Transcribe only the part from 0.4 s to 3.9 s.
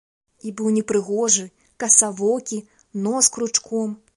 І быў непрыгожы, касавокі, нос кручком.